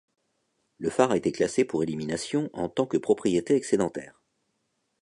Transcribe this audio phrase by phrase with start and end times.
[0.79, 4.19] Le phare a été classé pour élimination en tant que propriété excédentaire.